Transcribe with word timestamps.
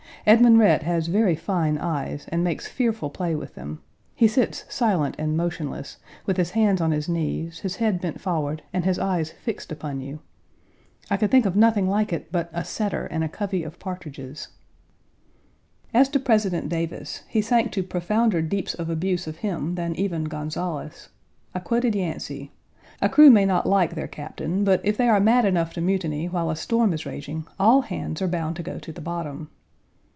Edmund 0.23 0.59
Rhett 0.59 0.83
has 0.83 1.07
very 1.07 1.33
fine 1.35 1.79
eyes 1.79 2.27
and 2.31 2.43
makes 2.43 2.67
fearful 2.67 3.09
play 3.09 3.33
with 3.33 3.55
them. 3.55 3.81
He 4.13 4.27
sits 4.27 4.65
silent 4.69 5.15
and 5.17 5.35
motionless, 5.35 5.97
with 6.27 6.37
his 6.37 6.51
hands 6.51 6.79
on 6.79 6.91
his 6.91 7.09
knees, 7.09 7.61
his 7.61 7.77
head 7.77 7.99
bent 7.99 8.21
forward, 8.21 8.61
and 8.71 8.85
his 8.85 8.99
eyes 8.99 9.31
fixed 9.31 9.71
upon 9.71 9.99
you. 9.99 10.19
I 11.09 11.17
could 11.17 11.31
think 11.31 11.47
of 11.47 11.55
nothing 11.55 11.89
like 11.89 12.13
it 12.13 12.31
but 12.31 12.51
a 12.53 12.63
setter 12.63 13.07
and 13.07 13.23
a 13.23 13.27
covey 13.29 13.63
of 13.63 13.79
partridges. 13.79 14.49
As 15.91 16.07
to 16.09 16.19
President 16.19 16.69
Davis, 16.69 17.23
he 17.27 17.41
sank 17.41 17.71
to 17.71 17.81
profounder 17.81 18.43
deeps 18.43 18.75
of 18.75 18.91
abuse 18.91 19.25
of 19.25 19.37
him 19.37 19.73
than 19.73 19.95
even 19.95 20.25
Gonzales. 20.25 21.09
I 21.55 21.59
quoted 21.59 21.95
Yancey: 21.95 22.51
"A 23.01 23.09
Page 23.09 23.17
151 23.17 23.17
crew 23.17 23.29
may 23.31 23.45
not 23.45 23.65
like 23.67 23.95
their 23.95 24.07
captain, 24.07 24.63
but 24.63 24.81
if 24.83 24.97
they 24.97 25.09
are 25.09 25.19
mad 25.19 25.45
enough 25.45 25.73
to 25.73 25.81
mutiny 25.81 26.27
while 26.27 26.51
a 26.51 26.55
storm 26.55 26.93
is 26.93 27.07
raging, 27.07 27.47
all 27.59 27.81
hands 27.81 28.21
are 28.21 28.27
bound 28.27 28.55
to 28.57 28.63
go 28.63 28.77
to 28.77 28.91
the 28.91 29.01
bottom." 29.01 29.49